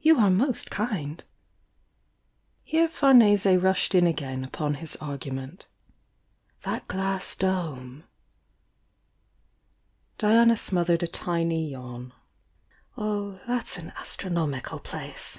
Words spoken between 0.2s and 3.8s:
most kind!" Here Famese